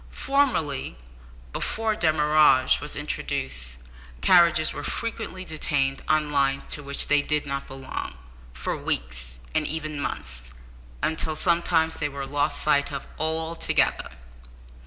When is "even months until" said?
9.67-11.35